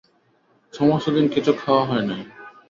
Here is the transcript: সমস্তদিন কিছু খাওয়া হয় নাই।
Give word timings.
সমস্তদিন 0.73 1.25
কিছু 1.27 1.51
খাওয়া 1.53 1.83
হয় 1.85 2.05
নাই। 2.07 2.21